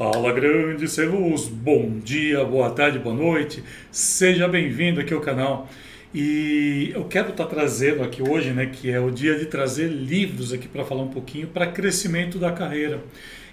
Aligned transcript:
Fala 0.00 0.32
grande 0.32 0.88
Celuz, 0.88 1.46
bom 1.46 1.98
dia, 2.02 2.42
boa 2.42 2.70
tarde, 2.70 2.98
boa 2.98 3.14
noite, 3.14 3.62
seja 3.92 4.48
bem-vindo 4.48 4.98
aqui 4.98 5.12
ao 5.12 5.20
canal. 5.20 5.68
E 6.14 6.90
eu 6.94 7.04
quero 7.04 7.28
estar 7.28 7.44
trazendo 7.44 8.02
aqui 8.02 8.22
hoje, 8.22 8.50
né, 8.50 8.64
que 8.64 8.90
é 8.90 8.98
o 8.98 9.10
dia 9.10 9.38
de 9.38 9.44
trazer 9.44 9.88
livros 9.88 10.54
aqui 10.54 10.66
para 10.66 10.86
falar 10.86 11.02
um 11.02 11.08
pouquinho 11.08 11.48
para 11.48 11.66
crescimento 11.66 12.38
da 12.38 12.50
carreira. 12.50 13.04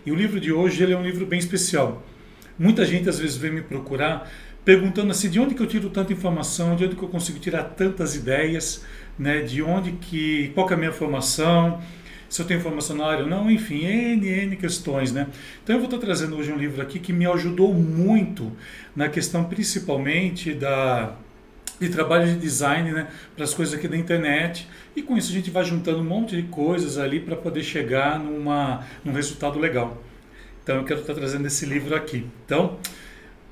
E 0.05 0.12
o 0.13 0.15
livro 0.15 0.39
de 0.39 0.54
hoje 0.54 0.81
ele 0.81 0.94
é 0.94 0.97
um 0.97 1.04
livro 1.04 1.25
bem 1.25 1.38
especial. 1.38 2.02
Muita 2.57 2.86
gente 2.86 3.09
às 3.09 3.20
vezes 3.20 3.36
vem 3.36 3.52
me 3.52 3.61
procurar 3.61 4.32
perguntando 4.64 5.11
assim, 5.11 5.29
de 5.29 5.41
onde 5.41 5.54
que 5.54 5.61
eu 5.61 5.68
tiro 5.68 5.89
tanta 5.89 6.14
informação, 6.14 6.77
de 6.77 6.86
onde 6.86 6.95
que 6.95 7.04
eu 7.04 7.09
consigo 7.09 7.39
tirar 7.39 7.64
tantas 7.64 8.16
ideias, 8.16 8.86
né, 9.20 9.41
de 9.41 9.61
onde 9.61 9.91
que, 9.91 10.50
qual 10.54 10.66
que 10.66 10.71
é 10.71 10.77
a 10.77 10.79
minha 10.79 10.93
formação, 10.93 11.82
se 12.30 12.41
eu 12.41 12.46
tenho 12.46 12.59
formação 12.62 12.96
na 12.96 13.05
área 13.05 13.23
ou 13.23 13.30
não, 13.30 13.50
enfim, 13.50 13.86
N, 13.86 14.27
N 14.27 14.55
questões, 14.55 15.12
né? 15.12 15.27
Então 15.64 15.76
eu 15.76 15.80
vou 15.80 15.89
estar 15.89 16.00
trazendo 16.00 16.36
hoje 16.36 16.52
um 16.52 16.57
livro 16.57 16.82
aqui 16.82 17.00
que 17.00 17.14
me 17.14 17.26
ajudou 17.26 17.73
muito 17.73 18.52
na 18.95 19.09
questão 19.09 19.44
principalmente 19.45 20.53
da 20.53 21.16
de 21.80 21.90
trabalho 21.90 22.26
de 22.26 22.40
design 22.40 22.91
né, 22.91 23.08
para 23.36 23.44
as 23.44 23.53
coisas 23.53 23.76
aqui 23.76 23.88
da 23.88 23.95
internet 23.95 24.67
e 24.95 25.02
com 25.03 25.16
isso 25.16 25.30
a 25.30 25.34
gente 25.34 25.52
vai 25.52 25.63
juntando 25.63 26.00
um 26.00 26.03
monte 26.03 26.36
de 26.36 26.44
coisas 26.44 26.98
ali 26.98 27.20
para 27.20 27.36
poder 27.36 27.62
chegar 27.62 28.20
numa, 28.20 28.84
num 29.05 29.14
resultado 29.14 29.59
legal. 29.59 30.02
Então 30.64 30.78
eu 30.78 30.84
quero 30.84 31.02
estar 31.02 31.14
trazendo 31.14 31.45
esse 31.45 31.66
livro 31.66 31.95
aqui. 31.95 32.25
Então, 32.45 32.78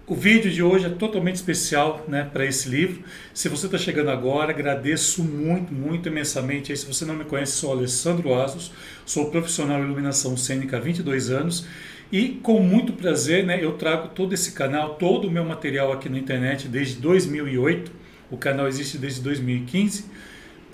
o 0.08 0.14
vídeo 0.14 0.52
de 0.52 0.62
hoje 0.62 0.86
é 0.86 0.90
totalmente 0.90 1.36
especial 1.36 2.06
né, 2.08 2.30
para 2.32 2.46
esse 2.46 2.70
livro. 2.70 3.04
Se 3.34 3.50
você 3.50 3.66
está 3.66 3.78
chegando 3.78 4.12
agora, 4.12 4.52
agradeço 4.52 5.24
muito, 5.24 5.74
muito 5.74 6.10
imensamente. 6.10 6.72
Aí, 6.72 6.78
se 6.78 6.86
você 6.86 7.06
não 7.06 7.16
me 7.16 7.26
conhece, 7.26 7.54
sou 7.54 7.72
Alessandro 7.72 8.34
Asos, 8.36 8.72
sou 9.04 9.32
profissional 9.32 9.80
de 9.80 9.86
iluminação 9.86 10.38
cênica 10.38 10.78
há 10.78 10.80
22 10.80 11.32
anos 11.32 11.66
e 12.12 12.30
com 12.44 12.60
muito 12.60 12.94
prazer 12.94 13.44
né, 13.44 13.58
eu 13.64 13.74
trago 13.74 14.10
todo 14.10 14.34
esse 14.34 14.52
canal, 14.52 14.94
todo 14.96 15.28
o 15.28 15.32
meu 15.32 15.44
material 15.44 15.92
aqui 15.92 16.08
na 16.08 16.20
internet 16.20 16.68
desde 16.68 16.96
2008. 16.98 17.92
O 18.30 18.38
canal 18.38 18.68
existe 18.68 19.00
desde 19.00 19.22
2015 19.22 20.06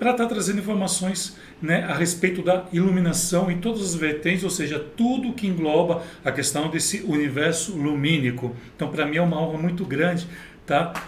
para 0.02 0.10
estar 0.10 0.24
tá 0.24 0.30
trazendo 0.30 0.58
informações 0.58 1.36
né, 1.60 1.84
a 1.84 1.94
respeito 1.94 2.42
da 2.42 2.66
iluminação 2.72 3.48
em 3.52 3.58
todas 3.58 3.82
as 3.82 3.94
vertentes, 3.94 4.42
ou 4.42 4.50
seja, 4.50 4.80
tudo 4.80 5.32
que 5.32 5.46
engloba 5.46 6.02
a 6.24 6.32
questão 6.32 6.68
desse 6.68 7.02
universo 7.02 7.78
lumínico. 7.78 8.52
Então, 8.74 8.90
para 8.90 9.06
mim 9.06 9.18
é 9.18 9.22
uma 9.22 9.40
honra 9.40 9.58
muito 9.58 9.84
grande 9.84 10.26
estar 10.60 10.86
tá 10.86 11.04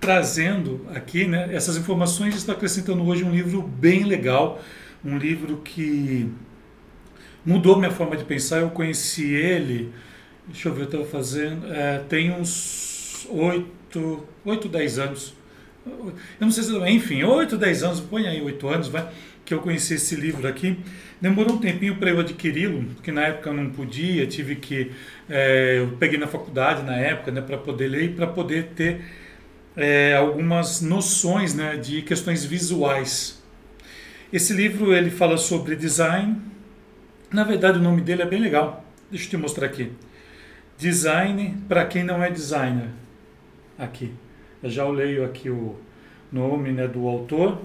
trazendo 0.00 0.86
aqui 0.94 1.26
né, 1.26 1.54
essas 1.54 1.76
informações. 1.76 2.34
Está 2.34 2.54
acrescentando 2.54 3.06
hoje 3.06 3.22
um 3.22 3.30
livro 3.30 3.60
bem 3.60 4.04
legal, 4.04 4.62
um 5.04 5.18
livro 5.18 5.58
que 5.58 6.26
mudou 7.44 7.76
minha 7.76 7.90
forma 7.90 8.16
de 8.16 8.24
pensar. 8.24 8.60
Eu 8.60 8.70
conheci 8.70 9.30
ele, 9.34 9.92
deixa 10.46 10.70
eu 10.70 10.74
ver, 10.74 10.80
eu 10.80 10.86
estava 10.86 11.04
fazendo, 11.04 11.70
é, 11.70 11.98
tem 12.08 12.32
uns 12.32 13.26
8, 13.28 14.26
8, 14.42 14.68
10 14.70 14.98
anos 14.98 15.41
eu 15.86 16.14
não 16.40 16.50
sei 16.50 16.64
se, 16.64 16.76
enfim, 16.90 17.22
8, 17.22 17.56
10 17.56 17.82
anos, 17.82 18.00
põe 18.00 18.26
aí 18.26 18.40
8 18.40 18.68
anos, 18.68 18.88
vai, 18.88 19.08
que 19.44 19.52
eu 19.52 19.60
conheci 19.60 19.94
esse 19.94 20.14
livro 20.14 20.46
aqui. 20.46 20.78
Demorou 21.20 21.54
um 21.56 21.58
tempinho 21.58 21.96
para 21.96 22.10
eu 22.10 22.20
adquiri-lo, 22.20 22.84
porque 22.94 23.12
na 23.12 23.22
época 23.22 23.50
eu 23.50 23.54
não 23.54 23.70
podia, 23.70 24.26
tive 24.26 24.56
que. 24.56 24.92
É, 25.28 25.78
eu 25.78 25.96
peguei 25.98 26.18
na 26.18 26.26
faculdade 26.26 26.82
na 26.82 26.96
época, 26.96 27.30
né, 27.30 27.40
para 27.40 27.58
poder 27.58 27.88
ler 27.88 28.04
e 28.04 28.08
para 28.08 28.26
poder 28.26 28.70
ter 28.74 29.04
é, 29.76 30.14
algumas 30.14 30.80
noções 30.80 31.54
né, 31.54 31.76
de 31.76 32.02
questões 32.02 32.44
visuais. 32.44 33.42
Esse 34.32 34.52
livro 34.52 34.94
ele 34.94 35.10
fala 35.10 35.36
sobre 35.36 35.76
design. 35.76 36.36
Na 37.30 37.44
verdade, 37.44 37.78
o 37.78 37.82
nome 37.82 38.00
dele 38.00 38.22
é 38.22 38.26
bem 38.26 38.40
legal. 38.40 38.84
Deixa 39.10 39.26
eu 39.26 39.30
te 39.30 39.36
mostrar 39.36 39.66
aqui. 39.66 39.92
Design 40.78 41.56
para 41.68 41.84
quem 41.84 42.02
não 42.02 42.22
é 42.22 42.30
designer. 42.30 42.88
Aqui. 43.78 44.12
Eu 44.62 44.70
já 44.70 44.88
leio 44.88 45.24
aqui 45.24 45.50
o 45.50 45.76
nome 46.30 46.70
né, 46.70 46.86
do 46.86 47.08
autor, 47.08 47.58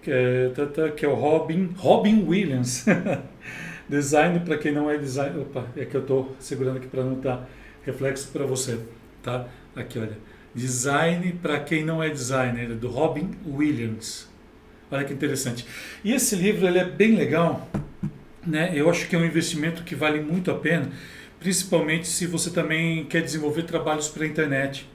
que 0.00 0.10
é, 0.10 0.52
que 0.96 1.04
é 1.04 1.08
o 1.08 1.14
Robin, 1.14 1.70
Robin 1.76 2.24
Williams. 2.26 2.86
design 3.88 4.40
para 4.40 4.56
quem 4.56 4.72
não 4.72 4.90
é 4.90 4.96
designer. 4.96 5.40
Opa, 5.40 5.66
é 5.76 5.84
que 5.84 5.96
eu 5.96 6.00
estou 6.00 6.34
segurando 6.38 6.76
aqui 6.76 6.86
para 6.86 7.02
não 7.02 7.18
dar 7.18 7.48
reflexo 7.84 8.28
para 8.32 8.46
você. 8.46 8.78
Tá? 9.22 9.46
Aqui, 9.74 9.98
olha. 9.98 10.16
Design 10.54 11.32
para 11.42 11.58
quem 11.60 11.84
não 11.84 12.02
é 12.02 12.08
designer, 12.08 12.68
do 12.74 12.88
Robin 12.88 13.30
Williams. 13.46 14.30
Olha 14.90 15.04
que 15.04 15.12
interessante. 15.12 15.66
E 16.04 16.12
esse 16.12 16.36
livro 16.36 16.66
ele 16.66 16.78
é 16.78 16.84
bem 16.84 17.16
legal. 17.16 17.68
Né? 18.46 18.72
Eu 18.74 18.90
acho 18.90 19.08
que 19.08 19.16
é 19.16 19.18
um 19.18 19.24
investimento 19.24 19.82
que 19.82 19.94
vale 19.94 20.20
muito 20.20 20.50
a 20.50 20.54
pena, 20.54 20.90
principalmente 21.40 22.06
se 22.06 22.26
você 22.26 22.50
também 22.50 23.04
quer 23.06 23.22
desenvolver 23.22 23.62
trabalhos 23.62 24.08
para 24.08 24.24
a 24.24 24.26
internet. 24.26 24.88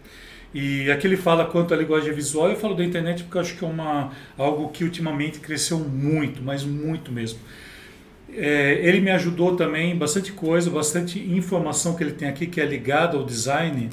E 0.53 0.89
aqui 0.89 1.05
ele 1.05 1.17
fala 1.17 1.45
quanto 1.45 1.73
à 1.73 1.77
linguagem 1.77 2.13
visual, 2.13 2.49
eu 2.49 2.55
falo 2.55 2.73
da 2.73 2.83
internet 2.83 3.23
porque 3.23 3.37
acho 3.37 3.57
que 3.57 3.65
é 3.65 3.67
uma, 3.67 4.11
algo 4.37 4.69
que 4.69 4.83
ultimamente 4.83 5.39
cresceu 5.39 5.77
muito, 5.79 6.41
mas 6.41 6.63
muito 6.63 7.11
mesmo. 7.11 7.39
É, 8.33 8.79
ele 8.83 8.99
me 8.99 9.11
ajudou 9.11 9.55
também 9.55 9.95
bastante 9.95 10.31
coisa, 10.31 10.69
bastante 10.69 11.19
informação 11.19 11.95
que 11.95 12.03
ele 12.03 12.13
tem 12.13 12.27
aqui 12.27 12.47
que 12.47 12.61
é 12.61 12.65
ligada 12.65 13.17
ao 13.17 13.25
design. 13.25 13.89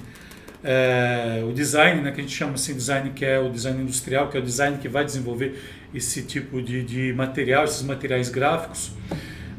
É, 0.62 1.44
o 1.48 1.52
design, 1.52 2.00
né, 2.00 2.10
que 2.10 2.20
a 2.20 2.22
gente 2.22 2.34
chama 2.34 2.54
assim 2.54 2.74
design, 2.74 3.10
que 3.10 3.24
é 3.24 3.38
o 3.38 3.50
design 3.50 3.82
industrial, 3.82 4.28
que 4.28 4.36
é 4.36 4.40
o 4.40 4.42
design 4.42 4.78
que 4.78 4.88
vai 4.88 5.04
desenvolver 5.04 5.58
esse 5.94 6.22
tipo 6.22 6.62
de, 6.62 6.82
de 6.82 7.12
material, 7.12 7.64
esses 7.64 7.82
materiais 7.82 8.28
gráficos. 8.28 8.92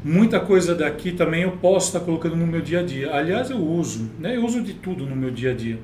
Muita 0.04 0.38
coisa 0.40 0.74
daqui 0.74 1.12
também 1.12 1.42
eu 1.42 1.52
posso 1.52 1.88
estar 1.88 2.00
colocando 2.00 2.36
no 2.36 2.46
meu 2.46 2.60
dia 2.60 2.80
a 2.80 2.82
dia. 2.82 3.12
Aliás, 3.12 3.50
eu 3.50 3.58
uso, 3.58 4.10
né, 4.18 4.36
eu 4.36 4.44
uso 4.44 4.62
de 4.62 4.74
tudo 4.74 5.06
no 5.06 5.16
meu 5.16 5.30
dia 5.30 5.52
a 5.52 5.54
dia. 5.54 5.78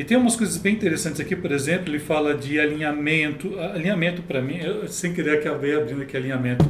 E 0.00 0.04
tem 0.04 0.16
umas 0.16 0.34
coisas 0.34 0.56
bem 0.56 0.72
interessantes 0.72 1.20
aqui, 1.20 1.36
por 1.36 1.52
exemplo, 1.52 1.90
ele 1.90 1.98
fala 1.98 2.34
de 2.34 2.58
alinhamento. 2.58 3.58
Alinhamento 3.58 4.22
para 4.22 4.40
mim, 4.40 4.56
eu, 4.56 4.88
sem 4.88 5.12
querer 5.12 5.40
acabei 5.40 5.76
abrindo 5.76 6.00
aqui 6.00 6.16
alinhamento. 6.16 6.64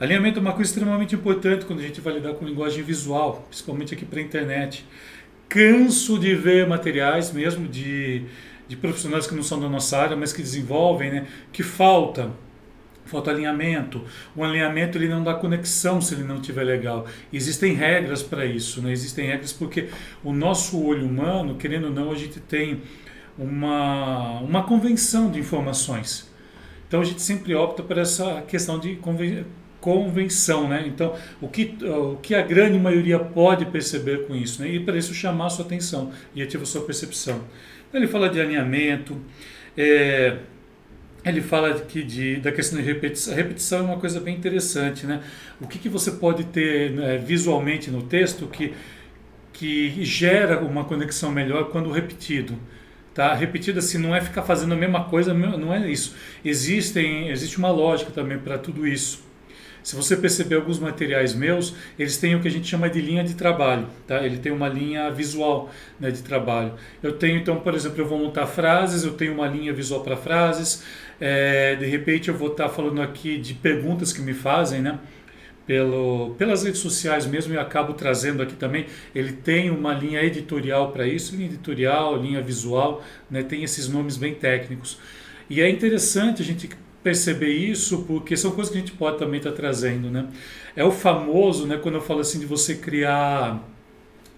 Alinhamento 0.00 0.38
é 0.38 0.40
uma 0.40 0.54
coisa 0.54 0.70
extremamente 0.70 1.14
importante 1.14 1.66
quando 1.66 1.80
a 1.80 1.82
gente 1.82 2.00
vai 2.00 2.14
lidar 2.14 2.32
com 2.32 2.46
linguagem 2.46 2.82
visual, 2.82 3.46
principalmente 3.50 3.92
aqui 3.92 4.06
para 4.06 4.18
a 4.18 4.22
internet. 4.22 4.86
Canso 5.46 6.18
de 6.18 6.34
ver 6.34 6.66
materiais 6.66 7.30
mesmo 7.30 7.68
de, 7.68 8.22
de 8.66 8.76
profissionais 8.78 9.26
que 9.26 9.34
não 9.34 9.42
são 9.42 9.60
da 9.60 9.68
nossa 9.68 9.98
área, 9.98 10.16
mas 10.16 10.32
que 10.32 10.40
desenvolvem, 10.40 11.10
né, 11.10 11.26
que 11.52 11.62
falta 11.62 12.30
falta 13.08 13.30
alinhamento. 13.30 14.04
O 14.36 14.44
alinhamento 14.44 14.98
ele 14.98 15.08
não 15.08 15.22
dá 15.22 15.34
conexão 15.34 16.00
se 16.00 16.14
ele 16.14 16.24
não 16.24 16.36
estiver 16.36 16.64
legal. 16.64 17.06
Existem 17.32 17.74
regras 17.74 18.22
para 18.22 18.46
isso, 18.46 18.82
né? 18.82 18.92
Existem 18.92 19.26
regras 19.26 19.52
porque 19.52 19.88
o 20.22 20.32
nosso 20.32 20.82
olho 20.82 21.06
humano, 21.06 21.56
querendo 21.56 21.86
ou 21.86 21.90
não, 21.90 22.12
a 22.12 22.16
gente 22.16 22.38
tem 22.40 22.82
uma, 23.38 24.40
uma 24.40 24.62
convenção 24.64 25.30
de 25.30 25.38
informações. 25.38 26.30
Então 26.86 27.00
a 27.00 27.04
gente 27.04 27.22
sempre 27.22 27.54
opta 27.54 27.82
por 27.82 27.98
essa 27.98 28.42
questão 28.42 28.78
de 28.78 28.96
conven 28.96 29.44
convenção, 29.80 30.68
né? 30.68 30.84
Então, 30.86 31.14
o 31.40 31.46
que, 31.48 31.76
o 31.84 32.16
que 32.16 32.34
a 32.34 32.42
grande 32.42 32.76
maioria 32.76 33.16
pode 33.18 33.64
perceber 33.66 34.26
com 34.26 34.34
isso, 34.34 34.60
né? 34.60 34.68
E 34.68 34.80
para 34.80 34.96
isso 34.96 35.14
chamar 35.14 35.46
a 35.46 35.50
sua 35.50 35.64
atenção 35.64 36.10
e 36.34 36.42
ativar 36.42 36.64
a 36.64 36.66
sua 36.66 36.82
percepção. 36.82 37.44
Então, 37.88 38.00
ele 38.00 38.08
fala 38.08 38.28
de 38.28 38.40
alinhamento, 38.40 39.16
é, 39.76 40.38
ele 41.24 41.40
fala 41.40 41.70
aqui 41.70 42.02
de, 42.02 42.36
da 42.36 42.52
questão 42.52 42.78
de 42.78 42.84
repetição. 42.84 43.32
A 43.32 43.36
repetição 43.36 43.78
é 43.80 43.82
uma 43.82 43.98
coisa 43.98 44.20
bem 44.20 44.36
interessante, 44.36 45.06
né? 45.06 45.20
O 45.60 45.66
que, 45.66 45.78
que 45.78 45.88
você 45.88 46.12
pode 46.12 46.44
ter 46.44 46.92
né, 46.92 47.18
visualmente 47.18 47.90
no 47.90 48.02
texto 48.02 48.46
que, 48.46 48.74
que 49.52 50.04
gera 50.04 50.60
uma 50.60 50.84
conexão 50.84 51.30
melhor 51.30 51.70
quando 51.70 51.90
repetido? 51.90 52.54
Tá? 53.14 53.34
Repetido 53.34 53.80
assim, 53.80 53.98
não 53.98 54.14
é 54.14 54.20
ficar 54.20 54.42
fazendo 54.42 54.74
a 54.74 54.76
mesma 54.76 55.04
coisa, 55.04 55.34
não 55.34 55.74
é 55.74 55.90
isso. 55.90 56.14
Existem, 56.44 57.30
existe 57.30 57.58
uma 57.58 57.70
lógica 57.70 58.12
também 58.12 58.38
para 58.38 58.56
tudo 58.56 58.86
isso. 58.86 59.27
Se 59.88 59.96
você 59.96 60.18
perceber 60.18 60.56
alguns 60.56 60.78
materiais 60.78 61.32
meus, 61.34 61.74
eles 61.98 62.18
têm 62.18 62.34
o 62.34 62.42
que 62.42 62.48
a 62.48 62.50
gente 62.50 62.68
chama 62.68 62.90
de 62.90 63.00
linha 63.00 63.24
de 63.24 63.32
trabalho, 63.32 63.86
tá? 64.06 64.22
Ele 64.22 64.36
tem 64.36 64.52
uma 64.52 64.68
linha 64.68 65.10
visual 65.10 65.70
né, 65.98 66.10
de 66.10 66.20
trabalho. 66.22 66.74
Eu 67.02 67.14
tenho, 67.14 67.38
então, 67.38 67.60
por 67.60 67.74
exemplo, 67.74 67.98
eu 67.98 68.06
vou 68.06 68.18
montar 68.18 68.46
frases, 68.46 69.02
eu 69.02 69.14
tenho 69.14 69.32
uma 69.32 69.46
linha 69.46 69.72
visual 69.72 70.02
para 70.02 70.14
frases, 70.14 70.84
é, 71.18 71.74
de 71.74 71.86
repente 71.86 72.28
eu 72.28 72.34
vou 72.34 72.48
estar 72.48 72.64
tá 72.64 72.68
falando 72.68 73.00
aqui 73.00 73.38
de 73.38 73.54
perguntas 73.54 74.12
que 74.12 74.20
me 74.20 74.34
fazem, 74.34 74.82
né? 74.82 74.98
Pelo, 75.66 76.34
pelas 76.36 76.64
redes 76.64 76.80
sociais 76.80 77.24
mesmo 77.24 77.54
e 77.54 77.58
acabo 77.58 77.94
trazendo 77.94 78.42
aqui 78.42 78.56
também. 78.56 78.84
Ele 79.14 79.32
tem 79.32 79.70
uma 79.70 79.94
linha 79.94 80.22
editorial 80.22 80.92
para 80.92 81.06
isso, 81.06 81.34
linha 81.34 81.48
editorial, 81.48 82.14
linha 82.14 82.42
visual, 82.42 83.02
né? 83.30 83.42
tem 83.42 83.64
esses 83.64 83.88
nomes 83.88 84.18
bem 84.18 84.34
técnicos. 84.34 84.98
E 85.48 85.62
é 85.62 85.70
interessante 85.70 86.42
a 86.42 86.44
gente 86.44 86.68
perceber 87.02 87.52
isso 87.52 88.04
porque 88.04 88.36
são 88.36 88.50
coisas 88.52 88.72
que 88.72 88.78
a 88.78 88.80
gente 88.80 88.92
pode 88.92 89.18
também 89.18 89.38
estar 89.38 89.50
tá 89.50 89.56
trazendo, 89.56 90.10
né? 90.10 90.28
É 90.74 90.84
o 90.84 90.90
famoso, 90.90 91.66
né, 91.66 91.76
quando 91.76 91.96
eu 91.96 92.00
falo 92.00 92.20
assim 92.20 92.38
de 92.38 92.46
você 92.46 92.74
criar 92.76 93.62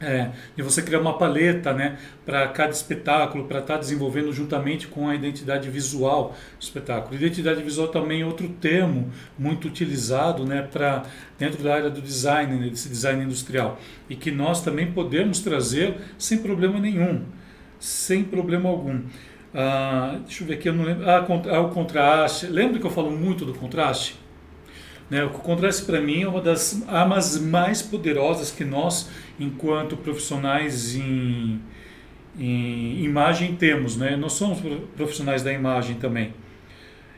é, 0.00 0.30
de 0.56 0.62
você 0.62 0.80
criar 0.80 0.98
uma 0.98 1.18
paleta 1.18 1.74
né, 1.74 1.98
para 2.24 2.48
cada 2.48 2.70
espetáculo, 2.70 3.44
para 3.44 3.58
estar 3.58 3.74
tá 3.74 3.80
desenvolvendo 3.80 4.32
juntamente 4.32 4.86
com 4.86 5.08
a 5.08 5.14
identidade 5.14 5.68
visual 5.68 6.34
do 6.58 6.62
espetáculo. 6.62 7.14
Identidade 7.14 7.62
visual 7.62 7.88
também 7.88 8.22
é 8.22 8.26
outro 8.26 8.48
termo 8.48 9.12
muito 9.38 9.68
utilizado 9.68 10.46
né, 10.46 10.62
para 10.62 11.04
dentro 11.38 11.62
da 11.62 11.74
área 11.74 11.90
do 11.90 12.00
design, 12.00 12.58
né, 12.58 12.70
desse 12.70 12.88
design 12.88 13.22
industrial, 13.22 13.78
e 14.08 14.16
que 14.16 14.30
nós 14.30 14.62
também 14.62 14.90
podemos 14.90 15.40
trazer 15.40 15.96
sem 16.16 16.38
problema 16.38 16.80
nenhum, 16.80 17.24
sem 17.78 18.24
problema 18.24 18.70
algum. 18.70 19.02
Ah, 19.54 20.18
deixa 20.24 20.42
eu 20.42 20.46
ver 20.46 20.54
aqui, 20.54 20.68
eu 20.68 20.74
não 20.74 20.84
lembro. 20.84 21.08
Ah, 21.08 21.26
ah, 21.50 21.60
o 21.60 21.70
contraste. 21.70 22.46
Lembra 22.46 22.78
que 22.78 22.86
eu 22.86 22.90
falo 22.90 23.10
muito 23.10 23.44
do 23.44 23.54
contraste? 23.54 24.16
Né? 25.10 25.24
O 25.24 25.30
contraste 25.30 25.84
para 25.84 26.00
mim 26.00 26.22
é 26.22 26.28
uma 26.28 26.40
das 26.40 26.82
armas 26.88 27.38
mais 27.40 27.82
poderosas 27.82 28.50
que 28.50 28.64
nós, 28.64 29.10
enquanto 29.38 29.96
profissionais 29.96 30.94
em, 30.94 31.60
em 32.38 33.02
imagem, 33.02 33.56
temos. 33.56 33.96
Né? 33.96 34.16
Nós 34.16 34.34
somos 34.34 34.58
profissionais 34.96 35.42
da 35.42 35.52
imagem 35.52 35.96
também. 35.96 36.32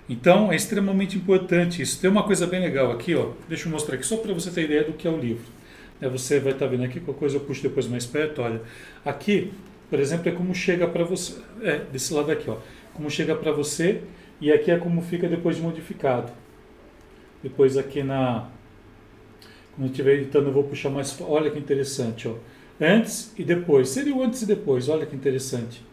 Então 0.08 0.50
é 0.50 0.56
extremamente 0.56 1.16
importante 1.16 1.82
isso. 1.82 2.00
Tem 2.00 2.10
uma 2.10 2.22
coisa 2.22 2.46
bem 2.46 2.60
legal 2.60 2.90
aqui, 2.90 3.14
ó. 3.14 3.30
deixa 3.48 3.66
eu 3.66 3.72
mostrar 3.72 3.94
aqui 3.94 4.06
só 4.06 4.16
para 4.16 4.32
você 4.32 4.50
ter 4.50 4.64
ideia 4.64 4.84
do 4.84 4.94
que 4.94 5.06
é 5.06 5.10
o 5.10 5.18
livro. 5.18 5.44
É, 6.00 6.08
você 6.08 6.40
vai 6.40 6.52
estar 6.52 6.66
tá 6.66 6.70
vendo 6.70 6.84
aqui, 6.84 6.98
qualquer 6.98 7.20
coisa 7.20 7.36
eu 7.36 7.40
puxo 7.40 7.62
depois 7.62 7.86
mais 7.86 8.04
perto. 8.04 8.42
Olha, 8.42 8.60
aqui, 9.04 9.52
por 9.92 10.00
exemplo, 10.00 10.26
é 10.26 10.32
como 10.32 10.54
chega 10.54 10.88
para 10.88 11.04
você. 11.04 11.34
É, 11.60 11.80
desse 11.92 12.14
lado 12.14 12.32
aqui, 12.32 12.48
ó. 12.48 12.56
Como 12.94 13.10
chega 13.10 13.34
para 13.34 13.52
você 13.52 14.00
e 14.40 14.50
aqui 14.50 14.70
é 14.70 14.78
como 14.78 15.02
fica 15.02 15.28
depois 15.28 15.56
de 15.56 15.60
modificado. 15.60 16.32
Depois 17.42 17.76
aqui 17.76 18.02
na. 18.02 18.48
Quando 19.74 19.88
eu 19.88 19.90
estiver 19.90 20.14
editando, 20.14 20.48
eu 20.48 20.52
vou 20.54 20.64
puxar 20.64 20.88
mais. 20.88 21.14
Olha 21.20 21.50
que 21.50 21.58
interessante, 21.58 22.26
ó. 22.26 22.36
Antes 22.80 23.34
e 23.36 23.44
depois. 23.44 23.90
Seria 23.90 24.16
o 24.16 24.22
antes 24.22 24.40
e 24.40 24.46
depois, 24.46 24.88
olha 24.88 25.04
que 25.04 25.14
interessante. 25.14 25.84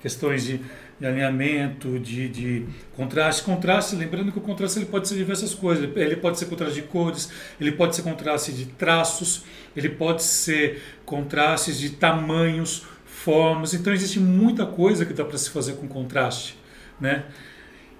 Questões 0.00 0.44
de, 0.44 0.60
de 1.00 1.04
alinhamento, 1.04 1.98
de, 1.98 2.28
de 2.28 2.66
contraste. 2.94 3.42
Contraste, 3.42 3.96
lembrando 3.96 4.30
que 4.30 4.38
o 4.38 4.42
contraste 4.42 4.78
ele 4.78 4.86
pode 4.86 5.08
ser 5.08 5.16
diversas 5.16 5.56
coisas. 5.56 5.90
Ele 5.96 6.14
pode 6.14 6.38
ser 6.38 6.46
contraste 6.46 6.80
de 6.80 6.86
cores, 6.86 7.32
ele 7.60 7.72
pode 7.72 7.96
ser 7.96 8.02
contraste 8.02 8.52
de 8.52 8.66
traços, 8.66 9.42
ele 9.76 9.88
pode 9.88 10.22
ser 10.22 10.80
contrastes 11.04 11.80
de 11.80 11.90
tamanhos, 11.90 12.86
formas. 13.18 13.74
Então 13.74 13.92
existe 13.92 14.20
muita 14.20 14.64
coisa 14.64 15.04
que 15.04 15.12
dá 15.12 15.24
para 15.24 15.36
se 15.36 15.50
fazer 15.50 15.74
com 15.74 15.88
contraste, 15.88 16.56
né? 17.00 17.24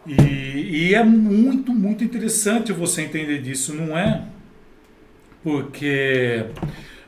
E, 0.07 0.89
e, 0.89 0.95
é 0.95 1.05
muito, 1.05 1.73
muito 1.75 2.03
interessante 2.03 2.73
você 2.73 3.03
entender 3.03 3.43
disso, 3.43 3.75
não 3.75 3.99
é? 3.99 4.25
Porque 5.43 6.47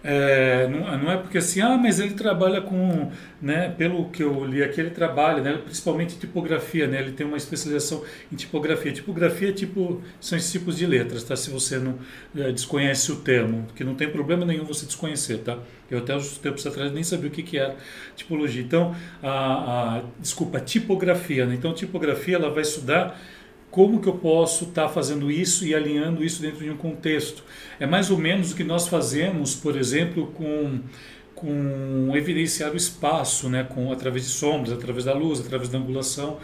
é, 0.02 0.66
não, 0.66 0.98
não, 0.98 1.10
é 1.10 1.16
porque 1.18 1.38
assim, 1.38 1.60
ah, 1.60 1.76
mas 1.76 2.00
ele 2.00 2.14
trabalha 2.14 2.62
com, 2.62 3.10
né, 3.40 3.68
pelo 3.68 4.08
que 4.08 4.22
eu 4.22 4.44
li 4.46 4.62
aqui, 4.62 4.80
ele 4.80 4.90
trabalha, 4.90 5.42
né, 5.42 5.60
principalmente 5.62 6.18
tipografia, 6.18 6.86
né, 6.86 7.00
ele 7.00 7.12
tem 7.12 7.26
uma 7.26 7.36
especialização 7.36 8.02
em 8.32 8.36
tipografia. 8.36 8.92
Tipografia 8.92 9.50
é 9.50 9.52
tipo, 9.52 10.00
são 10.18 10.38
esses 10.38 10.50
tipos 10.50 10.76
de 10.78 10.86
letras, 10.86 11.22
tá? 11.22 11.36
Se 11.36 11.50
você 11.50 11.78
não 11.78 11.98
é, 12.34 12.50
desconhece 12.50 13.12
o 13.12 13.16
termo, 13.16 13.66
que 13.74 13.84
não 13.84 13.94
tem 13.94 14.08
problema 14.08 14.46
nenhum 14.46 14.64
você 14.64 14.86
desconhecer, 14.86 15.38
tá? 15.38 15.58
Eu 15.90 15.98
até 15.98 16.16
uns 16.16 16.38
tempos 16.38 16.66
atrás 16.66 16.92
nem 16.92 17.02
sabia 17.02 17.28
o 17.28 17.32
que, 17.32 17.42
que 17.42 17.58
era 17.58 17.76
tipologia. 18.16 18.62
Então, 18.62 18.94
a, 19.22 19.98
a 19.98 20.02
desculpa, 20.18 20.60
tipografia, 20.60 21.44
né? 21.44 21.54
Então, 21.54 21.74
tipografia 21.74 22.36
ela 22.36 22.50
vai 22.50 22.62
estudar 22.62 23.20
como 23.70 24.00
que 24.00 24.08
eu 24.08 24.14
posso 24.14 24.64
estar 24.64 24.84
tá 24.84 24.88
fazendo 24.88 25.30
isso 25.30 25.64
e 25.64 25.74
alinhando 25.74 26.24
isso 26.24 26.42
dentro 26.42 26.64
de 26.64 26.70
um 26.70 26.76
contexto? 26.76 27.44
É 27.78 27.86
mais 27.86 28.10
ou 28.10 28.18
menos 28.18 28.52
o 28.52 28.56
que 28.56 28.64
nós 28.64 28.88
fazemos, 28.88 29.54
por 29.54 29.76
exemplo, 29.76 30.26
com 30.28 30.80
com 31.40 32.14
evidenciar 32.14 32.70
o 32.70 32.76
espaço, 32.76 33.48
né, 33.48 33.64
com 33.64 33.90
através 33.90 34.26
de 34.26 34.30
sombras, 34.30 34.74
através 34.74 35.06
da 35.06 35.14
luz, 35.14 35.40
através 35.40 35.70
da 35.70 35.78
angulação. 35.78 36.36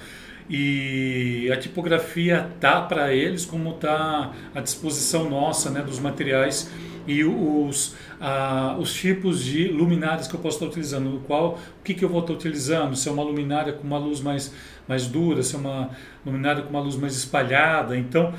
E 0.48 1.50
a 1.52 1.56
tipografia 1.58 2.50
tá 2.58 2.80
para 2.80 3.12
eles 3.12 3.44
como 3.44 3.74
tá 3.74 4.32
à 4.54 4.60
disposição 4.60 5.28
nossa, 5.28 5.70
né, 5.70 5.82
dos 5.82 5.98
materiais 5.98 6.70
e 7.06 7.24
os, 7.24 7.94
ah, 8.20 8.76
os 8.78 8.92
tipos 8.92 9.44
de 9.44 9.68
luminárias 9.68 10.26
que 10.26 10.34
eu 10.34 10.40
posso 10.40 10.56
estar 10.56 10.66
utilizando, 10.66 11.22
qual, 11.26 11.58
o 11.80 11.82
que, 11.84 11.94
que 11.94 12.04
eu 12.04 12.08
vou 12.08 12.20
estar 12.20 12.32
utilizando, 12.32 12.96
se 12.96 13.08
é 13.08 13.12
uma 13.12 13.22
luminária 13.22 13.72
com 13.72 13.86
uma 13.86 13.98
luz 13.98 14.20
mais, 14.20 14.52
mais 14.88 15.06
dura, 15.06 15.42
se 15.42 15.54
é 15.54 15.58
uma 15.58 15.90
luminária 16.24 16.62
com 16.62 16.70
uma 16.70 16.80
luz 16.80 16.96
mais 16.96 17.16
espalhada. 17.16 17.96
Então, 17.96 18.34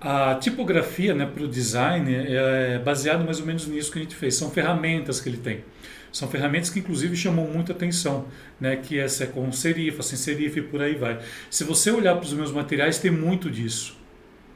a 0.00 0.36
tipografia 0.36 1.14
né, 1.14 1.26
para 1.26 1.42
o 1.42 1.48
design 1.48 2.14
é 2.14 2.78
baseado 2.78 3.24
mais 3.24 3.40
ou 3.40 3.46
menos 3.46 3.66
nisso 3.66 3.90
que 3.90 3.98
a 3.98 4.02
gente 4.02 4.14
fez. 4.14 4.34
São 4.34 4.50
ferramentas 4.50 5.20
que 5.20 5.28
ele 5.28 5.38
tem. 5.38 5.64
São 6.12 6.28
ferramentas 6.28 6.70
que 6.70 6.78
inclusive 6.78 7.16
chamam 7.16 7.46
muita 7.46 7.72
atenção, 7.72 8.26
né? 8.60 8.76
que 8.76 8.98
é, 8.98 9.04
é 9.04 9.26
com 9.26 9.50
serifa, 9.52 10.02
sem 10.02 10.16
serifa 10.16 10.60
e 10.60 10.62
por 10.62 10.80
aí 10.80 10.94
vai. 10.94 11.20
Se 11.50 11.64
você 11.64 11.90
olhar 11.90 12.14
para 12.14 12.24
os 12.24 12.32
meus 12.32 12.52
materiais, 12.52 12.98
tem 12.98 13.10
muito 13.10 13.50
disso. 13.50 13.96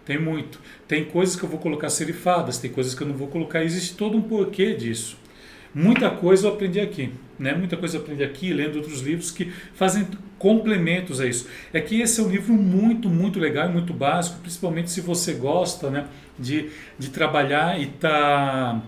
Tem 0.05 0.19
muito. 0.19 0.61
Tem 0.89 1.05
coisas 1.05 1.37
que 1.37 1.45
eu 1.45 1.49
vou 1.49 1.59
colocar 1.59 1.89
serifadas, 1.91 2.59
tem 2.59 2.71
coisas 2.71 2.95
que 2.95 3.03
eu 3.03 3.07
não 3.07 3.15
vou 3.15 3.29
colocar. 3.29 3.63
Existe 3.63 3.97
todo 3.97 4.17
um 4.17 4.23
porquê 4.23 4.75
disso. 4.75 5.17
Muita 5.75 6.11
coisa 6.11 6.47
eu 6.47 6.53
aprendi 6.53 6.81
aqui, 6.81 7.13
né? 7.39 7.55
Muita 7.55 7.77
coisa 7.77 7.97
eu 7.97 8.03
aprendi 8.03 8.23
aqui, 8.23 8.53
lendo 8.53 8.77
outros 8.77 9.01
livros 9.01 9.31
que 9.31 9.51
fazem 9.75 10.07
complementos 10.39 11.21
a 11.21 11.27
isso. 11.27 11.49
É 11.73 11.81
que 11.81 12.01
esse 12.01 12.21
é 12.21 12.25
um 12.25 12.29
livro 12.29 12.53
muito, 12.53 13.09
muito 13.09 13.39
legal 13.39 13.71
e 13.71 13.73
muito 13.73 13.95
básico, 13.95 14.41
principalmente 14.41 14.91
se 14.91 15.01
você 15.01 15.33
gosta, 15.33 15.89
né? 15.89 16.07
De, 16.39 16.69
de 16.99 17.11
trabalhar 17.11 17.81
e 17.81 17.87
tá 17.87 18.83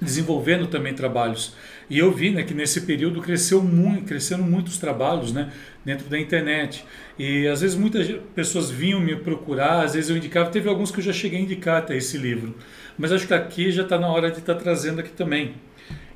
desenvolvendo 0.00 0.66
também 0.66 0.94
trabalhos. 0.94 1.54
E 1.88 1.98
eu 1.98 2.12
vi 2.12 2.30
né, 2.30 2.42
que 2.42 2.52
nesse 2.52 2.82
período 2.82 3.20
cresceu 3.20 3.62
muito, 3.62 4.04
cresceram 4.04 4.42
muitos 4.42 4.78
trabalhos 4.78 5.32
né, 5.32 5.52
dentro 5.84 6.08
da 6.08 6.18
internet. 6.18 6.84
E 7.18 7.46
às 7.46 7.60
vezes 7.60 7.76
muitas 7.76 8.08
pessoas 8.34 8.70
vinham 8.70 9.00
me 9.00 9.16
procurar, 9.16 9.84
às 9.84 9.94
vezes 9.94 10.10
eu 10.10 10.16
indicava, 10.16 10.50
teve 10.50 10.68
alguns 10.68 10.90
que 10.90 10.98
eu 10.98 11.04
já 11.04 11.12
cheguei 11.12 11.38
a 11.38 11.42
indicar 11.42 11.78
até 11.78 11.96
esse 11.96 12.18
livro. 12.18 12.54
Mas 12.98 13.12
acho 13.12 13.26
que 13.26 13.34
aqui 13.34 13.70
já 13.70 13.82
está 13.82 13.98
na 13.98 14.08
hora 14.08 14.30
de 14.30 14.38
estar 14.38 14.54
tá 14.54 14.60
trazendo 14.60 15.00
aqui 15.00 15.10
também. 15.10 15.54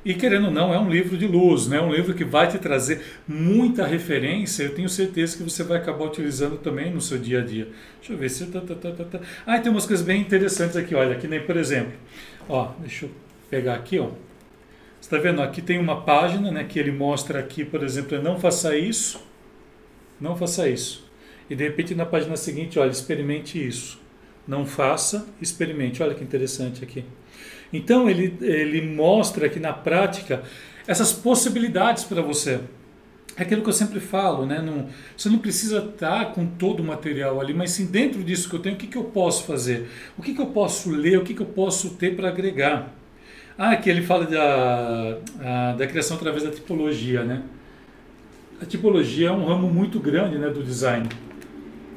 E 0.03 0.15
querendo 0.15 0.45
ou 0.45 0.51
não, 0.51 0.73
é 0.73 0.79
um 0.79 0.89
livro 0.89 1.15
de 1.15 1.27
luz, 1.27 1.67
né? 1.67 1.79
um 1.79 1.93
livro 1.93 2.15
que 2.15 2.25
vai 2.25 2.47
te 2.47 2.57
trazer 2.57 3.01
muita 3.27 3.85
referência. 3.85 4.63
Eu 4.63 4.73
tenho 4.73 4.89
certeza 4.89 5.37
que 5.37 5.43
você 5.43 5.63
vai 5.63 5.77
acabar 5.77 6.05
utilizando 6.05 6.57
também 6.57 6.91
no 6.91 6.99
seu 6.99 7.19
dia 7.19 7.39
a 7.39 7.45
dia. 7.45 7.67
Deixa 7.99 8.13
eu 8.13 8.17
ver 8.17 8.29
se. 8.29 8.47
Tá, 8.47 8.61
tá, 8.61 8.75
tá. 8.75 9.19
Ah, 9.45 9.59
tem 9.59 9.71
umas 9.71 9.85
coisas 9.85 10.03
bem 10.03 10.19
interessantes 10.19 10.75
aqui. 10.75 10.95
Olha, 10.95 11.11
aqui 11.11 11.27
nem 11.27 11.39
por 11.39 11.55
exemplo. 11.55 11.93
Ó, 12.49 12.71
deixa 12.79 13.05
eu 13.05 13.11
pegar 13.51 13.75
aqui, 13.75 13.99
ó 13.99 14.09
está 15.01 15.17
vendo? 15.17 15.41
Aqui 15.41 15.61
tem 15.61 15.79
uma 15.79 16.01
página 16.01 16.51
né, 16.51 16.63
que 16.63 16.79
ele 16.79 16.91
mostra 16.91 17.39
aqui, 17.39 17.65
por 17.65 17.83
exemplo, 17.83 18.21
não 18.21 18.39
faça 18.39 18.77
isso, 18.77 19.21
não 20.19 20.37
faça 20.37 20.69
isso. 20.69 21.09
E 21.49 21.55
de 21.55 21.63
repente 21.63 21.95
na 21.95 22.05
página 22.05 22.37
seguinte, 22.37 22.79
olha, 22.79 22.91
experimente 22.91 23.65
isso. 23.65 23.99
Não 24.47 24.65
faça, 24.65 25.27
experimente. 25.41 26.01
Olha 26.01 26.15
que 26.15 26.23
interessante 26.23 26.83
aqui. 26.83 27.03
Então 27.73 28.09
ele, 28.09 28.37
ele 28.41 28.81
mostra 28.81 29.47
aqui 29.47 29.59
na 29.59 29.73
prática 29.73 30.43
essas 30.87 31.11
possibilidades 31.11 32.03
para 32.03 32.21
você. 32.21 32.59
É 33.35 33.43
aquilo 33.43 33.61
que 33.61 33.69
eu 33.69 33.73
sempre 33.73 33.99
falo, 33.99 34.45
né? 34.45 34.61
Não, 34.61 34.87
você 35.15 35.29
não 35.29 35.39
precisa 35.39 35.79
estar 35.79 36.33
com 36.33 36.45
todo 36.45 36.81
o 36.81 36.83
material 36.83 37.39
ali, 37.39 37.53
mas 37.53 37.71
sim 37.71 37.85
dentro 37.85 38.23
disso 38.23 38.49
que 38.49 38.55
eu 38.55 38.59
tenho, 38.59 38.75
o 38.75 38.77
que, 38.77 38.87
que 38.87 38.97
eu 38.97 39.05
posso 39.05 39.45
fazer? 39.45 39.89
O 40.17 40.21
que, 40.21 40.33
que 40.33 40.41
eu 40.41 40.47
posso 40.47 40.89
ler? 40.89 41.17
O 41.17 41.23
que, 41.23 41.33
que 41.33 41.41
eu 41.41 41.45
posso 41.45 41.91
ter 41.91 42.15
para 42.15 42.27
agregar? 42.27 43.00
Ah, 43.57 43.71
aqui 43.71 43.89
ele 43.89 44.01
fala 44.01 44.25
da, 44.25 45.73
da 45.77 45.87
criação 45.87 46.17
através 46.17 46.43
da 46.43 46.51
tipologia, 46.51 47.23
né? 47.23 47.43
A 48.61 48.65
tipologia 48.65 49.29
é 49.29 49.31
um 49.31 49.45
ramo 49.45 49.67
muito 49.67 49.99
grande 49.99 50.37
né, 50.37 50.47
do 50.49 50.63
design, 50.63 51.09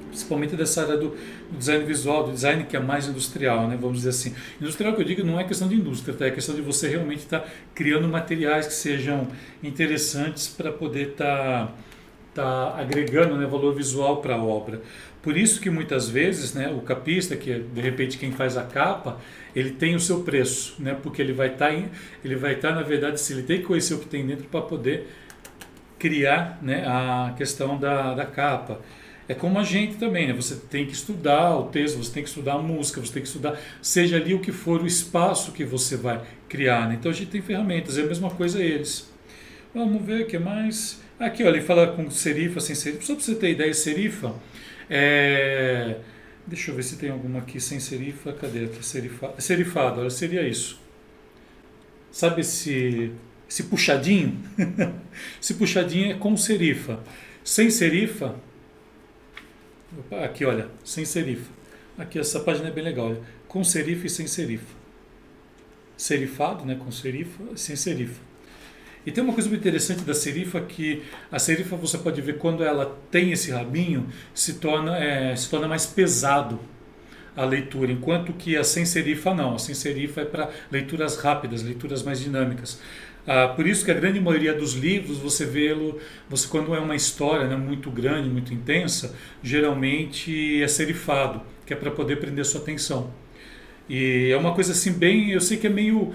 principalmente 0.08 0.56
dessa 0.56 0.80
área 0.80 0.96
do, 0.96 1.11
do, 1.11 1.58
design 1.58 1.84
visual, 1.84 2.25
do 2.25 2.32
design 2.32 2.64
que 2.64 2.75
é 2.75 2.80
mais 2.80 3.06
industrial, 3.06 3.68
né, 3.68 3.76
vamos 3.78 3.99
dizer 3.99 4.08
assim. 4.08 4.34
Industrial 4.58 4.94
que 4.94 5.02
eu 5.02 5.04
digo 5.04 5.23
não 5.23 5.38
é 5.38 5.44
questão 5.44 5.68
de 5.68 5.75
indústria, 5.75 6.14
tá? 6.14 6.25
é 6.25 6.30
questão 6.30 6.54
de 6.54 6.62
você 6.62 6.88
realmente 6.88 7.18
estar 7.18 7.40
tá 7.40 7.49
criando 7.75 8.08
materiais 8.08 8.66
que 8.66 8.73
sejam 8.73 9.28
interessantes 9.62 10.49
para 10.49 10.73
poder 10.73 11.11
estar 11.11 11.66
tá, 11.66 11.73
tá 12.34 12.74
agregando 12.78 13.36
né, 13.36 13.46
valor 13.46 13.74
visual 13.74 14.18
para 14.18 14.34
a 14.34 14.42
obra. 14.42 14.82
Por 15.22 15.36
isso 15.36 15.60
que 15.60 15.70
muitas 15.70 16.08
vezes 16.08 16.52
né, 16.52 16.68
o 16.68 16.80
capista, 16.82 17.34
que 17.34 17.50
é 17.50 17.58
de 17.58 17.80
repente 17.80 18.18
quem 18.18 18.32
faz 18.32 18.56
a 18.56 18.64
capa, 18.64 19.18
ele 19.56 19.70
tem 19.70 19.94
o 19.94 20.00
seu 20.00 20.20
preço, 20.20 20.74
né, 20.78 20.96
porque 21.02 21.22
ele 21.22 21.32
vai 21.32 21.50
tá 21.50 21.72
estar 21.72 22.56
tá, 22.60 22.74
na 22.74 22.82
verdade, 22.82 23.20
se 23.20 23.32
ele 23.32 23.42
tem 23.42 23.58
que 23.58 23.64
conhecer 23.64 23.94
o 23.94 23.98
que 23.98 24.06
tem 24.06 24.26
dentro 24.26 24.44
para 24.44 24.60
poder 24.60 25.08
criar 25.98 26.58
né, 26.60 26.84
a 26.86 27.32
questão 27.36 27.78
da, 27.78 28.14
da 28.14 28.26
capa. 28.26 28.80
É 29.26 29.32
como 29.32 29.58
a 29.58 29.64
gente 29.64 29.96
também, 29.96 30.28
né? 30.28 30.34
Você 30.34 30.54
tem 30.54 30.84
que 30.84 30.92
estudar 30.92 31.56
o 31.56 31.64
texto, 31.68 31.96
você 31.96 32.12
tem 32.12 32.22
que 32.22 32.28
estudar 32.28 32.54
a 32.54 32.58
música, 32.58 33.00
você 33.00 33.14
tem 33.14 33.22
que 33.22 33.28
estudar, 33.28 33.58
seja 33.80 34.16
ali 34.16 34.34
o 34.34 34.40
que 34.40 34.52
for 34.52 34.82
o 34.82 34.86
espaço 34.86 35.52
que 35.52 35.64
você 35.64 35.96
vai 35.96 36.20
criar. 36.46 36.88
Né? 36.88 36.96
Então 37.00 37.10
a 37.10 37.14
gente 37.14 37.30
tem 37.30 37.40
ferramentas, 37.40 37.96
é 37.96 38.02
a 38.02 38.06
mesma 38.06 38.28
coisa 38.28 38.62
eles. 38.62 39.10
Vamos 39.74 40.04
ver 40.04 40.24
o 40.24 40.26
que 40.26 40.38
mais. 40.38 41.02
Aqui, 41.18 41.44
olha, 41.44 41.56
ele 41.56 41.64
fala 41.64 41.92
com 41.92 42.11
serifa, 42.11 42.61
sem 42.61 42.75
serifa. 42.75 43.02
Só 43.02 43.14
para 43.14 43.25
você 43.25 43.35
ter 43.35 43.50
ideia, 43.50 43.73
serifa 43.73 44.35
é, 44.88 45.99
deixa 46.47 46.71
eu 46.71 46.75
ver 46.75 46.83
se 46.83 46.97
tem 46.97 47.11
alguma 47.11 47.40
aqui 47.40 47.61
sem 47.61 47.80
serifa. 47.80 48.33
Cadê? 48.33 48.68
Serifa, 48.83 49.35
serifado, 49.38 50.00
olha, 50.00 50.11
seria 50.11 50.47
isso. 50.47 50.80
Sabe 52.11 52.42
esse, 52.42 53.12
esse 53.49 53.64
puxadinho. 53.64 54.38
esse 55.40 55.54
puxadinho 55.54 56.12
é 56.12 56.14
com 56.14 56.37
serifa. 56.37 57.00
Sem 57.42 57.68
serifa, 57.71 58.37
opa, 59.99 60.25
aqui 60.25 60.44
olha, 60.44 60.68
sem 60.85 61.04
serifa. 61.04 61.52
Aqui 61.99 62.18
essa 62.18 62.40
página 62.40 62.68
é 62.68 62.71
bem 62.71 62.83
legal, 62.83 63.09
olha, 63.09 63.21
com 63.47 63.62
serifa 63.62 64.06
e 64.06 64.11
sem 64.11 64.26
serifa. 64.26 64.75
Serifado, 65.97 66.64
né, 66.64 66.75
com 66.75 66.90
serifa, 66.90 67.56
sem 67.56 67.76
serifa. 67.76 68.21
E 69.06 69.12
tem 69.12 69.23
uma 69.23 69.32
coisa 69.32 69.49
muito 69.49 69.61
interessante 69.61 70.02
da 70.02 70.14
serifa 70.14 70.61
que 70.61 71.02
a 71.30 71.38
serifa 71.38 71.76
você 71.76 71.99
pode 71.99 72.20
ver 72.20 72.38
quando 72.38 72.64
ela 72.64 72.99
tem 73.11 73.32
esse 73.32 73.50
rabinho 73.50 74.06
se 74.32 74.54
torna 74.54 74.96
é, 74.96 75.37
se 75.37 75.50
torna 75.50 75.68
mais 75.68 75.84
pesado 75.84 76.58
a 77.37 77.44
leitura, 77.44 77.90
enquanto 77.90 78.32
que 78.32 78.56
a 78.56 78.64
sem 78.64 78.84
serifa 78.84 79.34
não. 79.34 79.54
A 79.54 79.58
sem 79.58 79.75
serifa 79.75 80.20
é 80.20 80.25
para 80.25 80.50
leituras 80.70 81.16
rápidas, 81.16 81.62
leituras 81.62 82.02
mais 82.02 82.20
dinâmicas. 82.20 82.80
Ah, 83.26 83.49
por 83.49 83.66
isso 83.66 83.84
que 83.84 83.90
a 83.90 83.94
grande 83.94 84.20
maioria 84.20 84.52
dos 84.52 84.75
livros 84.75 85.18
você 85.18 85.46
vê-lo, 85.46 85.99
você 86.28 86.46
quando 86.46 86.75
é 86.75 86.78
uma 86.78 86.94
história 86.94 87.46
né, 87.46 87.56
muito 87.56 87.90
grande, 87.90 88.28
muito 88.28 88.52
intensa, 88.52 89.14
geralmente 89.42 90.62
é 90.62 90.68
serifado, 90.68 91.40
que 91.64 91.73
é 91.73 91.76
para 91.76 91.90
poder 91.90 92.16
prender 92.20 92.44
sua 92.44 92.61
atenção. 92.61 93.11
E 93.88 94.30
é 94.30 94.37
uma 94.37 94.54
coisa 94.54 94.73
assim 94.73 94.92
bem, 94.92 95.30
eu 95.30 95.40
sei 95.40 95.56
que 95.56 95.66
é 95.66 95.70
meio 95.70 96.12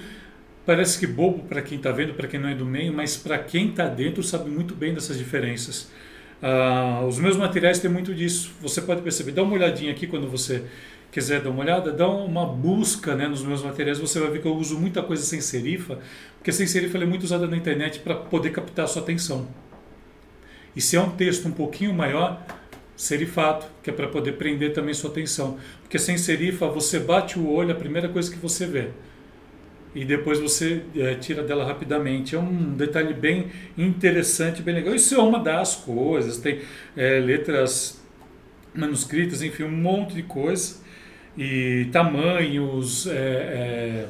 parece 0.70 1.00
que 1.00 1.08
bobo 1.08 1.40
para 1.46 1.64
quem 1.64 1.80
está 1.80 1.92
vendo, 1.92 2.14
para 2.14 2.28
quem 2.28 2.40
não 2.40 2.48
é 2.48 2.54
do 2.54 2.64
meio, 2.64 2.94
mas 2.94 3.18
para 3.18 3.40
quem 3.40 3.70
está 3.70 3.88
dentro 3.88 4.22
sabe 4.22 4.52
muito 4.52 4.76
bem 4.76 4.94
dessas 4.94 5.18
diferenças. 5.18 5.90
Ah, 6.44 7.04
os 7.08 7.18
meus 7.18 7.36
materiais 7.36 7.80
têm 7.80 7.90
muito 7.90 8.14
disso. 8.14 8.52
Você 8.62 8.80
pode 8.80 9.02
perceber. 9.02 9.32
Dá 9.32 9.42
uma 9.42 9.54
olhadinha 9.54 9.92
aqui 9.92 10.06
quando 10.06 10.30
você 10.30 10.64
quiser 11.12 11.42
dar 11.42 11.50
uma 11.50 11.62
olhada, 11.62 11.92
dá 11.92 12.08
uma 12.08 12.46
busca 12.46 13.16
né, 13.16 13.28
nos 13.28 13.42
meus 13.42 13.64
materiais, 13.64 13.98
você 13.98 14.20
vai 14.20 14.30
ver 14.30 14.44
que 14.44 14.48
eu 14.48 14.56
uso 14.56 14.78
muita 14.78 15.02
coisa 15.02 15.24
sem 15.24 15.42
serifa, 15.42 15.98
porque 16.38 16.52
sem 16.52 16.68
serifa 16.68 17.00
é 17.00 17.06
muito 17.06 17.24
usada 17.24 17.48
na 17.48 17.58
internet 17.58 18.02
para 18.02 18.14
poder 18.14 18.52
captar 18.52 18.86
a 18.86 18.88
sua 18.88 19.02
atenção. 19.02 19.48
E 20.76 20.82
se 20.82 20.96
é 20.96 21.02
um 21.02 21.10
texto 21.10 21.48
um 21.48 21.52
pouquinho 21.52 21.96
maior, 21.96 22.46
serifado, 22.96 23.66
que 23.82 23.90
é 23.90 23.94
para 23.94 24.08
poder 24.08 24.34
prender 24.34 24.72
também 24.72 24.94
sua 24.94 25.10
atenção. 25.10 25.58
Porque 25.82 25.98
sem 25.98 26.16
serifa, 26.16 26.68
você 26.68 27.00
bate 27.00 27.40
o 27.40 27.50
olho, 27.50 27.72
a 27.72 27.76
primeira 27.76 28.08
coisa 28.08 28.30
que 28.30 28.38
você 28.38 28.68
vê. 28.68 28.90
E 29.94 30.06
depois 30.06 30.40
você 30.40 30.84
é, 30.96 31.16
tira 31.16 31.44
dela 31.44 31.66
rapidamente. 31.66 32.36
É 32.36 32.40
um 32.40 32.76
detalhe 32.76 33.14
bem 33.14 33.48
interessante, 33.78 34.62
bem 34.62 34.76
legal. 34.76 34.94
Isso 34.94 35.16
é 35.16 35.20
uma 35.20 35.40
das 35.40 35.76
coisas. 35.76 36.38
Tem 36.38 36.62
é, 36.96 37.20
letras 37.20 38.00
manuscritas, 38.74 39.42
enfim, 39.42 39.64
um 39.64 39.72
monte 39.72 40.14
de 40.14 40.24
coisa 40.24 40.90
e 41.38 41.88
tamanhos, 41.92 43.08
é, 43.08 43.14
é, 43.14 44.08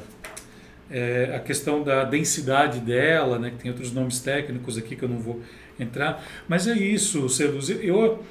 é, 0.90 1.36
a 1.36 1.38
questão 1.38 1.82
da 1.82 2.02
densidade 2.02 2.80
dela, 2.80 3.38
né, 3.38 3.50
que 3.50 3.62
tem 3.62 3.70
outros 3.70 3.92
nomes 3.92 4.18
técnicos 4.18 4.76
aqui 4.76 4.96
que 4.96 5.04
eu 5.04 5.08
não 5.08 5.18
vou 5.18 5.40
entrar, 5.78 6.24
mas 6.48 6.66
é 6.66 6.72
isso, 6.72 7.28
Celuz. 7.28 7.70
Eu, 7.70 7.80
eu, 7.80 8.24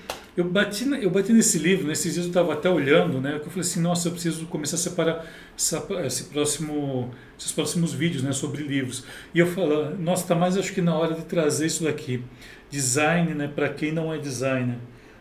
bati, 0.46 0.88
eu 1.01 1.10
bati 1.10 1.34
nesse 1.34 1.58
livro, 1.58 1.88
nesses 1.88 2.13
dias 2.13 2.25
eu 2.25 2.29
estava 2.29 2.53
até 2.53 2.69
olhando, 2.69 3.19
né, 3.19 3.39
que 3.39 3.48
eu 3.48 3.50
falei 3.50 3.62
assim, 3.62 3.81
nossa, 3.81 4.08
eu 4.08 4.12
preciso 4.12 4.46
começar 4.46 4.75
a 4.75 4.79
separar 4.79 5.25
essa, 5.55 5.86
esse 6.05 6.25
próximo, 6.25 7.12
esses 7.38 7.51
próximos 7.51 7.93
vídeos 7.93 8.24
né, 8.24 8.31
sobre 8.31 8.63
livros. 8.63 9.03
E 9.34 9.39
eu 9.39 9.48
falo, 9.48 9.96
nossa, 9.98 10.24
está 10.24 10.36
mais 10.36 10.58
acho 10.58 10.74
que 10.74 10.81
na 10.81 10.96
hora 10.96 11.15
de 11.15 11.25
trazer 11.25 11.65
isso 11.65 11.84
daqui. 11.84 12.24
Design, 12.69 13.34
né, 13.34 13.48
para 13.48 13.69
quem 13.69 13.91
não 13.91 14.13
é 14.13 14.17
designer, 14.17 14.77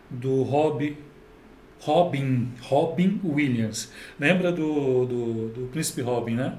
do 0.09 0.43
Hobby 0.43 0.97
Robin, 1.81 2.49
Robin 2.61 3.21
Williams. 3.23 3.91
Lembra 4.19 4.51
do, 4.51 5.05
do, 5.05 5.49
do 5.49 5.67
Príncipe 5.71 6.01
Robin, 6.01 6.35
né? 6.35 6.57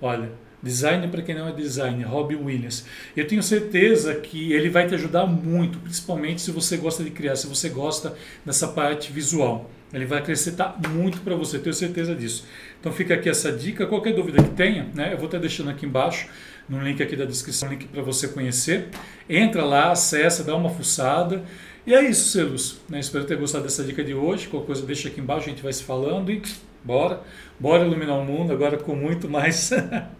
Olha, 0.00 0.30
design 0.62 1.06
para 1.08 1.22
quem 1.22 1.34
não 1.34 1.48
é 1.48 1.52
designer, 1.52 2.06
Robin 2.06 2.36
Williams. 2.36 2.84
Eu 3.16 3.26
tenho 3.26 3.42
certeza 3.42 4.14
que 4.14 4.52
ele 4.52 4.68
vai 4.68 4.86
te 4.86 4.94
ajudar 4.94 5.26
muito, 5.26 5.78
principalmente 5.78 6.40
se 6.40 6.50
você 6.50 6.76
gosta 6.76 7.04
de 7.04 7.10
criar, 7.10 7.36
se 7.36 7.46
você 7.46 7.68
gosta 7.68 8.14
dessa 8.44 8.68
parte 8.68 9.12
visual. 9.12 9.70
Ele 9.92 10.04
vai 10.04 10.18
acrescentar 10.18 10.78
muito 10.90 11.20
para 11.20 11.34
você, 11.34 11.58
tenho 11.58 11.74
certeza 11.74 12.14
disso. 12.14 12.46
Então 12.78 12.92
fica 12.92 13.14
aqui 13.14 13.28
essa 13.28 13.50
dica. 13.50 13.86
Qualquer 13.86 14.14
dúvida 14.14 14.42
que 14.42 14.50
tenha, 14.50 14.88
né, 14.94 15.12
eu 15.12 15.16
vou 15.16 15.26
estar 15.26 15.38
deixando 15.38 15.70
aqui 15.70 15.86
embaixo, 15.86 16.28
no 16.68 16.82
link 16.82 17.02
aqui 17.02 17.16
da 17.16 17.24
descrição, 17.24 17.70
link 17.70 17.86
para 17.86 18.02
você 18.02 18.28
conhecer. 18.28 18.88
Entra 19.28 19.64
lá, 19.64 19.90
acessa, 19.90 20.44
dá 20.44 20.54
uma 20.54 20.68
fuçada. 20.68 21.42
E 21.86 21.94
é 21.94 22.02
isso, 22.02 22.28
Celos. 22.28 22.80
Né? 22.86 23.00
Espero 23.00 23.24
ter 23.24 23.36
gostado 23.36 23.64
dessa 23.64 23.82
dica 23.82 24.04
de 24.04 24.12
hoje. 24.12 24.46
Qualquer 24.48 24.66
coisa 24.66 24.84
deixa 24.84 25.08
aqui 25.08 25.20
embaixo, 25.20 25.46
a 25.46 25.50
gente 25.50 25.62
vai 25.62 25.72
se 25.72 25.82
falando 25.82 26.30
e 26.30 26.42
bora. 26.84 27.22
Bora 27.58 27.86
iluminar 27.86 28.18
o 28.18 28.24
mundo 28.24 28.52
agora 28.52 28.76
com 28.76 28.94
muito 28.94 29.26
mais 29.26 29.70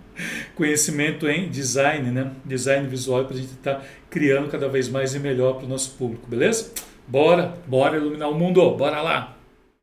conhecimento 0.54 1.28
em 1.28 1.48
design, 1.48 2.10
né? 2.10 2.32
Design 2.44 2.86
visual 2.88 3.24
para 3.24 3.34
a 3.34 3.38
gente 3.38 3.52
estar 3.52 3.76
tá 3.76 3.84
criando 4.10 4.48
cada 4.48 4.68
vez 4.68 4.88
mais 4.88 5.14
e 5.14 5.18
melhor 5.18 5.54
para 5.54 5.66
o 5.66 5.68
nosso 5.68 5.92
público, 5.92 6.26
beleza? 6.26 6.72
Bora, 7.06 7.54
bora 7.66 7.96
iluminar 7.96 8.28
o 8.28 8.34
mundo, 8.34 8.70
bora 8.76 9.00
lá! 9.00 9.37